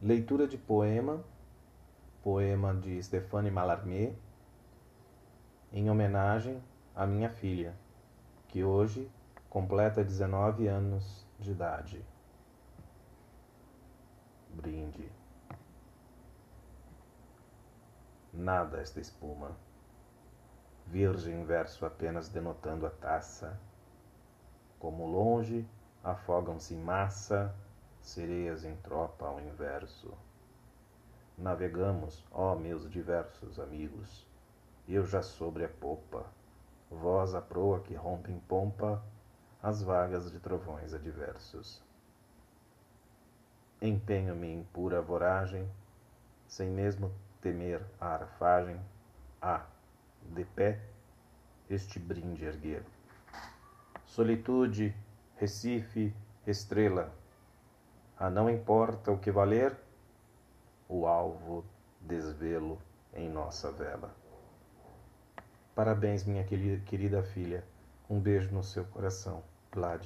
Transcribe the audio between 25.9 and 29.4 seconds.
afogam-se em massa sereias em tropa ao